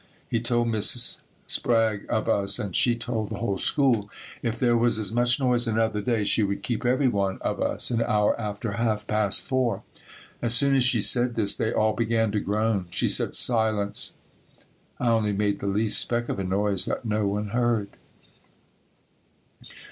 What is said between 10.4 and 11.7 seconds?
As soon as she said this